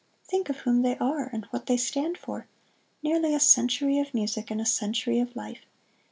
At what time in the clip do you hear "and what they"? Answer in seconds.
1.31-1.77